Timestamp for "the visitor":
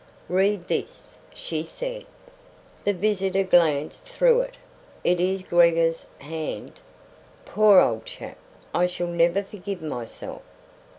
2.85-3.43